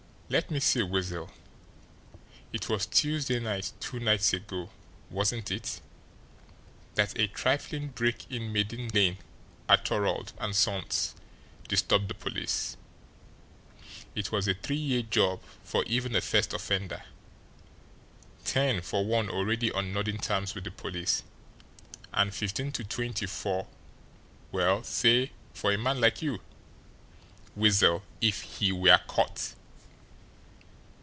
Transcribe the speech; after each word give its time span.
Let 0.33 0.49
me 0.49 0.61
see, 0.61 0.81
Weasel 0.81 1.29
it 2.53 2.69
was 2.69 2.85
Tuesday 2.85 3.37
night, 3.41 3.73
two 3.81 3.99
nights 3.99 4.31
ago; 4.31 4.69
wasn't 5.09 5.51
it, 5.51 5.81
that 6.95 7.19
a 7.19 7.27
trifling 7.27 7.89
break 7.89 8.31
in 8.31 8.53
Maiden 8.53 8.87
Lane 8.93 9.17
at 9.67 9.85
Thorold 9.85 10.31
and 10.39 10.55
Sons 10.55 11.15
disturbed 11.67 12.07
the 12.07 12.13
police? 12.13 12.77
It 14.15 14.31
was 14.31 14.47
a 14.47 14.53
three 14.53 14.77
year 14.77 15.01
job 15.01 15.41
for 15.65 15.83
even 15.83 16.15
a 16.15 16.21
first 16.21 16.53
offender, 16.53 17.03
ten 18.45 18.79
for 18.81 19.03
one 19.05 19.29
already 19.29 19.69
on 19.73 19.91
nodding 19.91 20.17
terms 20.19 20.55
with 20.55 20.63
the 20.63 20.71
police 20.71 21.23
and 22.13 22.33
fifteen 22.33 22.71
to 22.71 22.85
twenty 22.85 23.25
for 23.25 23.67
well, 24.53 24.81
say, 24.81 25.33
for 25.53 25.73
a 25.73 25.77
man 25.77 25.99
like 25.99 26.21
you, 26.21 26.39
Weasel 27.53 28.03
IF 28.21 28.43
HE 28.43 28.71
WERE 28.71 29.01
CAUGHT! 29.09 29.55